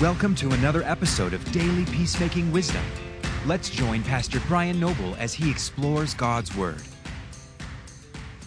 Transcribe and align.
Welcome 0.00 0.34
to 0.36 0.50
another 0.50 0.82
episode 0.82 1.34
of 1.34 1.52
Daily 1.52 1.84
Peacemaking 1.84 2.50
Wisdom. 2.50 2.82
Let's 3.46 3.70
join 3.70 4.02
Pastor 4.02 4.40
Brian 4.48 4.80
Noble 4.80 5.14
as 5.20 5.32
he 5.32 5.48
explores 5.48 6.14
God's 6.14 6.54
Word. 6.56 6.80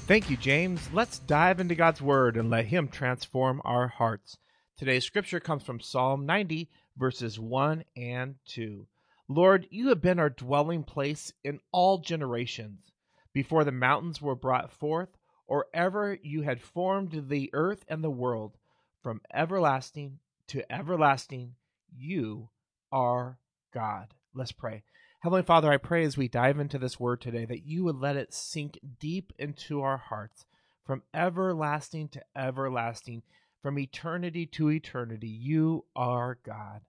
Thank 0.07 0.29
you, 0.29 0.35
James. 0.35 0.89
Let's 0.91 1.19
dive 1.19 1.61
into 1.61 1.73
God's 1.73 2.01
Word 2.01 2.35
and 2.35 2.49
let 2.49 2.65
Him 2.65 2.89
transform 2.89 3.61
our 3.63 3.87
hearts. 3.87 4.37
Today's 4.75 5.05
scripture 5.05 5.39
comes 5.39 5.63
from 5.63 5.79
Psalm 5.79 6.25
90, 6.25 6.69
verses 6.97 7.39
1 7.39 7.85
and 7.95 8.35
2. 8.47 8.85
Lord, 9.29 9.67
you 9.71 9.87
have 9.87 10.01
been 10.01 10.19
our 10.19 10.29
dwelling 10.29 10.83
place 10.83 11.31
in 11.45 11.61
all 11.71 11.99
generations. 11.99 12.91
Before 13.31 13.63
the 13.63 13.71
mountains 13.71 14.21
were 14.21 14.35
brought 14.35 14.73
forth, 14.73 15.17
or 15.47 15.67
ever 15.73 16.19
you 16.21 16.41
had 16.41 16.61
formed 16.61 17.29
the 17.29 17.49
earth 17.53 17.85
and 17.87 18.03
the 18.03 18.09
world, 18.09 18.57
from 19.01 19.21
everlasting 19.33 20.19
to 20.47 20.71
everlasting, 20.71 21.55
you 21.95 22.49
are 22.91 23.37
God. 23.73 24.13
Let's 24.33 24.51
pray. 24.51 24.83
Heavenly 25.21 25.43
Father, 25.43 25.71
I 25.71 25.77
pray 25.77 26.03
as 26.03 26.15
we 26.15 26.27
dive 26.27 26.59
into 26.59 26.77
this 26.77 26.99
word 26.99 27.21
today 27.21 27.45
that 27.45 27.65
you 27.65 27.83
would 27.83 27.97
let 27.97 28.15
it 28.15 28.33
sink 28.33 28.79
deep 28.99 29.33
into 29.37 29.81
our 29.81 29.97
hearts 29.97 30.45
from 30.85 31.03
everlasting 31.13 32.07
to 32.09 32.21
everlasting, 32.35 33.23
from 33.61 33.77
eternity 33.77 34.45
to 34.45 34.71
eternity. 34.71 35.27
You 35.27 35.85
are 35.95 36.37
God. 36.43 36.81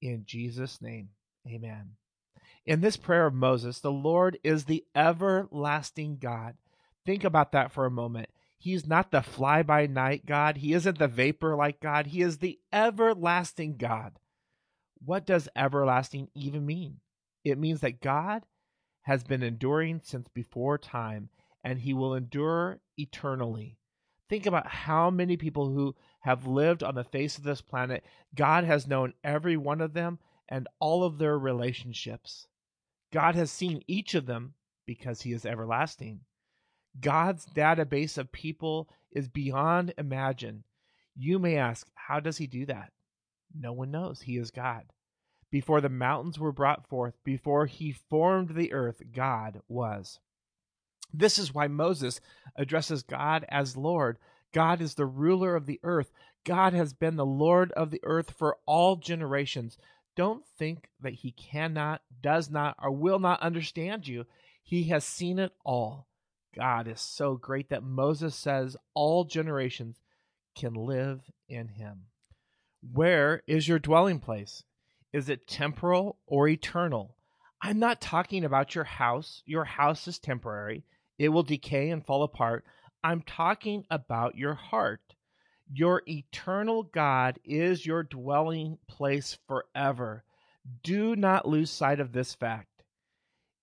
In 0.00 0.24
Jesus' 0.26 0.80
name, 0.80 1.08
amen. 1.46 1.92
In 2.66 2.80
this 2.80 2.96
prayer 2.96 3.26
of 3.26 3.34
Moses, 3.34 3.80
the 3.80 3.92
Lord 3.92 4.38
is 4.44 4.64
the 4.64 4.84
everlasting 4.94 6.18
God. 6.18 6.54
Think 7.04 7.24
about 7.24 7.52
that 7.52 7.72
for 7.72 7.86
a 7.86 7.90
moment. 7.90 8.28
He's 8.64 8.86
not 8.86 9.10
the 9.10 9.20
fly 9.20 9.62
by 9.62 9.86
night 9.86 10.24
God. 10.24 10.56
He 10.56 10.72
isn't 10.72 10.96
the 10.96 11.06
vapor 11.06 11.54
like 11.54 11.80
God. 11.80 12.06
He 12.06 12.22
is 12.22 12.38
the 12.38 12.58
everlasting 12.72 13.76
God. 13.76 14.18
What 15.04 15.26
does 15.26 15.50
everlasting 15.54 16.28
even 16.34 16.64
mean? 16.64 17.00
It 17.44 17.58
means 17.58 17.80
that 17.80 18.00
God 18.00 18.46
has 19.02 19.22
been 19.22 19.42
enduring 19.42 20.00
since 20.02 20.28
before 20.28 20.78
time 20.78 21.28
and 21.62 21.78
he 21.78 21.92
will 21.92 22.14
endure 22.14 22.80
eternally. 22.96 23.76
Think 24.30 24.46
about 24.46 24.66
how 24.66 25.10
many 25.10 25.36
people 25.36 25.68
who 25.68 25.94
have 26.20 26.46
lived 26.46 26.82
on 26.82 26.94
the 26.94 27.04
face 27.04 27.36
of 27.36 27.44
this 27.44 27.60
planet, 27.60 28.02
God 28.34 28.64
has 28.64 28.86
known 28.86 29.12
every 29.22 29.58
one 29.58 29.82
of 29.82 29.92
them 29.92 30.18
and 30.48 30.68
all 30.80 31.04
of 31.04 31.18
their 31.18 31.38
relationships. 31.38 32.46
God 33.12 33.34
has 33.34 33.50
seen 33.50 33.82
each 33.86 34.14
of 34.14 34.24
them 34.24 34.54
because 34.86 35.20
he 35.20 35.34
is 35.34 35.44
everlasting. 35.44 36.20
God's 37.00 37.46
database 37.46 38.18
of 38.18 38.32
people 38.32 38.88
is 39.10 39.28
beyond 39.28 39.94
imagine. 39.98 40.64
You 41.16 41.38
may 41.38 41.56
ask, 41.56 41.88
how 41.94 42.20
does 42.20 42.38
he 42.38 42.46
do 42.46 42.66
that? 42.66 42.92
No 43.54 43.72
one 43.72 43.90
knows. 43.90 44.22
He 44.22 44.36
is 44.36 44.50
God. 44.50 44.84
Before 45.50 45.80
the 45.80 45.88
mountains 45.88 46.38
were 46.38 46.52
brought 46.52 46.88
forth, 46.88 47.14
before 47.24 47.66
he 47.66 47.92
formed 47.92 48.56
the 48.56 48.72
earth, 48.72 49.02
God 49.12 49.60
was. 49.68 50.18
This 51.12 51.38
is 51.38 51.54
why 51.54 51.68
Moses 51.68 52.20
addresses 52.56 53.04
God 53.04 53.44
as 53.48 53.76
Lord. 53.76 54.18
God 54.52 54.80
is 54.80 54.94
the 54.94 55.06
ruler 55.06 55.54
of 55.54 55.66
the 55.66 55.78
earth. 55.84 56.10
God 56.44 56.72
has 56.72 56.92
been 56.92 57.16
the 57.16 57.24
Lord 57.24 57.70
of 57.72 57.92
the 57.92 58.00
earth 58.02 58.32
for 58.36 58.56
all 58.66 58.96
generations. 58.96 59.78
Don't 60.16 60.44
think 60.58 60.88
that 61.00 61.14
he 61.14 61.30
cannot, 61.30 62.02
does 62.20 62.50
not, 62.50 62.76
or 62.82 62.90
will 62.90 63.20
not 63.20 63.40
understand 63.40 64.08
you. 64.08 64.26
He 64.62 64.84
has 64.84 65.04
seen 65.04 65.38
it 65.38 65.52
all. 65.64 66.08
God 66.54 66.88
is 66.88 67.00
so 67.00 67.36
great 67.36 67.68
that 67.70 67.82
Moses 67.82 68.34
says 68.34 68.76
all 68.94 69.24
generations 69.24 70.00
can 70.54 70.74
live 70.74 71.20
in 71.48 71.68
him. 71.68 72.06
Where 72.92 73.42
is 73.46 73.66
your 73.66 73.78
dwelling 73.78 74.20
place? 74.20 74.62
Is 75.12 75.28
it 75.28 75.46
temporal 75.46 76.18
or 76.26 76.48
eternal? 76.48 77.16
I'm 77.62 77.78
not 77.78 78.00
talking 78.00 78.44
about 78.44 78.74
your 78.74 78.84
house. 78.84 79.42
Your 79.46 79.64
house 79.64 80.06
is 80.06 80.18
temporary, 80.18 80.84
it 81.18 81.30
will 81.30 81.42
decay 81.42 81.90
and 81.90 82.04
fall 82.04 82.22
apart. 82.22 82.64
I'm 83.02 83.22
talking 83.22 83.84
about 83.90 84.36
your 84.36 84.54
heart. 84.54 85.14
Your 85.72 86.02
eternal 86.06 86.82
God 86.82 87.38
is 87.44 87.86
your 87.86 88.02
dwelling 88.02 88.78
place 88.86 89.38
forever. 89.46 90.24
Do 90.82 91.16
not 91.16 91.48
lose 91.48 91.70
sight 91.70 92.00
of 92.00 92.12
this 92.12 92.34
fact. 92.34 92.82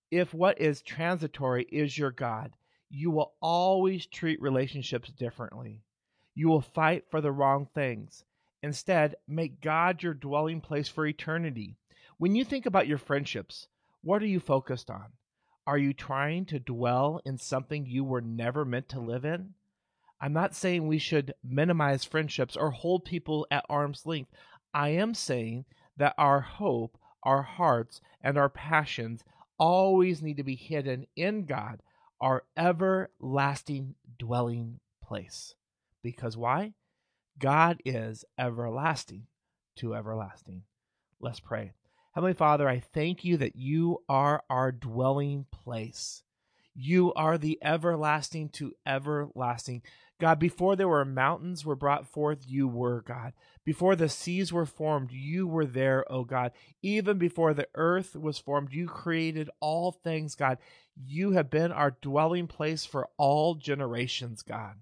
If 0.10 0.34
what 0.34 0.60
is 0.60 0.82
transitory 0.82 1.64
is 1.72 1.98
your 1.98 2.12
God, 2.12 2.54
you 2.92 3.10
will 3.10 3.34
always 3.42 4.06
treat 4.06 4.42
relationships 4.42 5.10
differently. 5.12 5.82
You 6.36 6.50
will 6.50 6.62
fight 6.62 7.06
for 7.10 7.22
the 7.22 7.32
wrong 7.32 7.68
things. 7.74 8.26
Instead, 8.62 9.16
make 9.28 9.62
God 9.62 10.04
your 10.04 10.14
dwelling 10.14 10.60
place 10.60 10.90
for 10.90 11.06
eternity. 11.06 11.78
When 12.18 12.36
you 12.36 12.44
think 12.44 12.66
about 12.66 12.88
your 12.88 12.98
friendships, 12.98 13.68
what 14.02 14.22
are 14.22 14.28
you 14.28 14.40
focused 14.40 14.90
on? 14.90 15.14
Are 15.66 15.78
you 15.78 15.94
trying 15.94 16.46
to 16.48 16.60
dwell 16.60 17.22
in 17.26 17.38
something 17.38 17.86
you 17.86 18.04
were 18.04 18.22
never 18.22 18.66
meant 18.66 18.90
to 18.90 19.00
live 19.00 19.24
in? 19.24 19.54
I'm 20.20 20.34
not 20.34 20.54
saying 20.54 20.86
we 20.86 21.00
should 21.00 21.34
minimize 21.44 22.04
friendships 22.04 22.58
or 22.58 22.72
hold 22.72 23.06
people 23.06 23.48
at 23.50 23.66
arm's 23.70 24.06
length. 24.06 24.32
I 24.74 24.90
am 24.90 25.14
saying 25.14 25.66
that 25.98 26.14
our 26.18 26.42
hope, 26.42 26.98
our 27.24 27.42
hearts, 27.42 28.02
and 28.22 28.38
our 28.38 28.50
passions 28.50 29.24
always 29.58 30.22
need 30.22 30.38
to 30.38 30.44
be 30.44 30.56
hidden 30.56 31.08
in 31.16 31.46
God 31.46 31.82
our 32.22 32.44
everlasting 32.56 33.96
dwelling 34.18 34.80
place. 35.04 35.56
Because 36.04 36.38
why? 36.38 36.74
God 37.40 37.82
is 37.84 38.24
everlasting 38.38 39.26
to 39.78 39.96
everlasting. 39.96 40.64
Let's 41.20 41.40
pray. 41.40 41.74
Heavenly 42.14 42.34
Father, 42.34 42.70
I 42.70 42.80
thank 42.80 43.24
you 43.24 43.38
that 43.38 43.56
you 43.56 44.04
are 44.08 44.44
our 44.50 44.72
dwelling 44.72 45.46
place. 45.52 46.24
You 46.76 47.14
are 47.14 47.38
the 47.38 47.58
everlasting 47.62 48.50
to 48.50 48.74
everlasting. 48.86 49.82
God, 50.22 50.38
before 50.38 50.76
there 50.76 50.88
were 50.88 51.04
mountains 51.04 51.66
were 51.66 51.76
brought 51.76 52.08
forth, 52.08 52.46
you 52.48 52.68
were 52.68 53.02
God. 53.02 53.34
Before 53.66 53.96
the 53.96 54.08
seas 54.08 54.54
were 54.54 54.68
formed, 54.68 55.12
you 55.12 55.48
were 55.48 55.66
there, 55.66 56.06
O 56.12 56.24
God. 56.26 56.52
Even 56.84 57.18
before 57.18 57.56
the 57.56 57.68
earth 57.74 58.16
was 58.16 58.38
formed, 58.38 58.72
you 58.72 58.86
created 58.86 59.50
all 59.60 59.92
things, 59.92 60.36
God. 60.36 60.60
You 60.96 61.32
have 61.32 61.50
been 61.50 61.72
our 61.72 61.98
dwelling 62.04 62.46
place 62.46 62.86
for 62.86 63.10
all 63.18 63.56
generations, 63.56 64.44
God. 64.44 64.76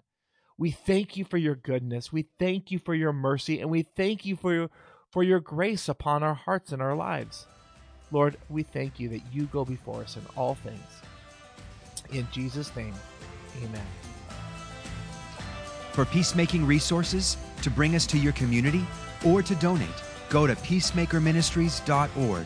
We 0.58 0.72
thank 0.72 1.16
you 1.16 1.24
for 1.24 1.38
your 1.38 1.56
goodness. 1.56 2.12
We 2.12 2.28
thank 2.38 2.70
you 2.70 2.78
for 2.78 2.94
your 2.94 3.14
mercy, 3.14 3.62
and 3.62 3.70
we 3.70 3.84
thank 3.84 4.26
you 4.26 4.36
for 4.36 4.54
your, 4.54 4.70
for 5.10 5.24
your 5.24 5.40
grace 5.40 5.88
upon 5.88 6.22
our 6.22 6.34
hearts 6.34 6.74
and 6.74 6.82
our 6.82 6.98
lives. 6.98 7.48
Lord, 8.12 8.36
we 8.50 8.64
thank 8.64 9.00
you 9.00 9.08
that 9.08 9.22
you 9.32 9.46
go 9.46 9.64
before 9.64 10.02
us 10.02 10.18
in 10.18 10.24
all 10.36 10.56
things. 10.56 11.02
In 12.12 12.28
Jesus' 12.30 12.76
name, 12.76 12.94
amen. 13.64 14.19
For 15.94 16.06
peacemaking 16.06 16.66
resources, 16.66 17.38
to 17.62 17.70
bring 17.70 17.96
us 17.96 18.06
to 18.08 18.18
your 18.18 18.34
community, 18.34 18.86
or 19.26 19.42
to 19.42 19.56
donate, 19.56 19.90
go 20.30 20.48
to 20.48 20.56
peacemakerministries.org. 20.56 22.46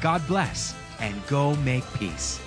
God 0.00 0.26
bless 0.26 0.74
and 1.00 1.26
go 1.26 1.56
make 1.56 1.84
peace. 1.94 2.40